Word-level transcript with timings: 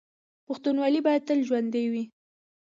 پښتونولي 0.45 1.01
به 1.05 1.11
تل 1.27 1.39
ژوندي 1.47 1.85
وي. 1.91 2.03